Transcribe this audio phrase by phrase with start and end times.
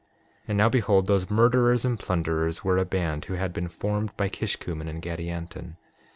[0.01, 0.07] 6:18
[0.47, 4.29] And now behold, those murderers and plunderers were a band who had been formed by
[4.29, 5.75] Kishkumen and Gadianton.